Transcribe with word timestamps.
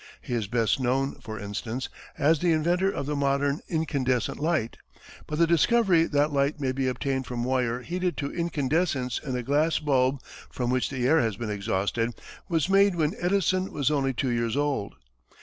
He 0.19 0.33
is 0.33 0.47
best 0.47 0.79
known, 0.79 1.19
for 1.21 1.37
instance, 1.39 1.87
as 2.17 2.39
the 2.39 2.51
inventor 2.53 2.89
of 2.89 3.05
the 3.05 3.15
modern 3.15 3.59
incandescent 3.67 4.39
light; 4.39 4.77
but 5.27 5.37
the 5.37 5.45
discovery 5.45 6.05
that 6.05 6.33
light 6.33 6.59
may 6.59 6.71
be 6.71 6.87
obtained 6.87 7.27
from 7.27 7.43
wire 7.43 7.81
heated 7.83 8.17
to 8.17 8.33
incandescence 8.33 9.19
in 9.23 9.35
a 9.35 9.43
glass 9.43 9.77
bulb 9.77 10.23
from 10.49 10.71
which 10.71 10.89
the 10.89 11.07
air 11.07 11.19
has 11.19 11.35
been 11.37 11.51
exhausted, 11.51 12.15
was 12.49 12.67
made 12.67 12.95
when 12.95 13.13
Edison 13.19 13.71
was 13.71 13.91
only 13.91 14.11
two 14.11 14.31
years 14.31 14.57
old. 14.57 14.95